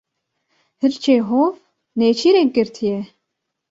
[0.81, 1.53] Hirçê hov
[1.97, 2.99] nêçîrek girtiye.